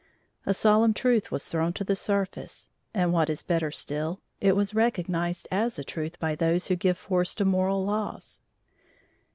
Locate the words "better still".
3.43-4.19